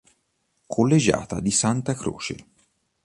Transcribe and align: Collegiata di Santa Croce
Collegiata 0.65 1.39
di 1.39 1.51
Santa 1.51 1.93
Croce 1.93 2.35